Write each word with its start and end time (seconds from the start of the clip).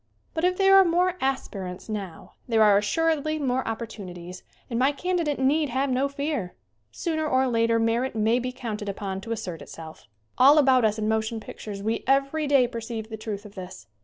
But 0.33 0.43
if 0.43 0.57
there 0.57 0.75
are 0.77 0.83
more 0.83 1.13
aspirants 1.21 1.87
now 1.87 2.33
there 2.47 2.63
are 2.63 2.75
assuredly 2.75 3.37
more 3.37 3.67
opportunities 3.67 4.41
and 4.67 4.79
my 4.79 4.91
can 4.91 5.15
didate 5.19 5.37
need 5.37 5.69
have 5.69 5.91
no 5.91 6.09
fear. 6.09 6.55
Sooner 6.91 7.27
or 7.27 7.47
later 7.47 7.77
merit 7.77 8.15
may 8.15 8.39
be 8.39 8.51
counted 8.51 8.89
upon 8.89 9.21
to 9.21 9.31
assert 9.31 9.61
itself. 9.61 10.07
All 10.39 10.55
104_ 10.55 10.57
SCREEN 10.57 10.57
ACTING 10.57 10.63
about 10.63 10.87
us 10.89 10.97
in 10.97 11.07
motion 11.07 11.39
pictures 11.39 11.83
we 11.83 12.03
every 12.07 12.47
day 12.47 12.67
per 12.67 12.81
ceive 12.81 13.09
the 13.11 13.15
truth 13.15 13.45
of 13.45 13.53
this. 13.53 13.85